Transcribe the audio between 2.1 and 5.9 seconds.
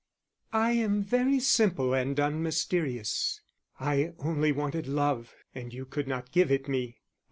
unmysterious. I only wanted love, and you